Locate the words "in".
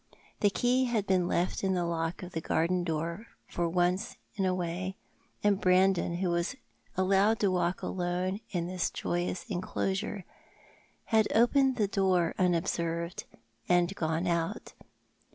1.63-1.75, 4.33-4.45, 8.49-8.65